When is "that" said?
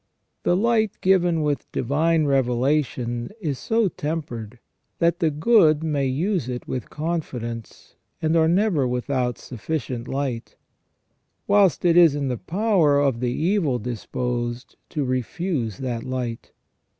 4.97-5.19, 15.77-16.03